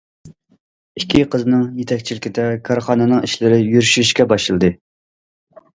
ئىككى 1.01 1.21
قىزنىڭ 1.35 1.67
يېتەكچىلىكىدە 1.81 2.47
كارخانىنىڭ 2.71 3.23
ئىشلىرى 3.29 3.61
يۈرۈشۈشكە 3.69 4.31
باشلىدى. 4.35 4.77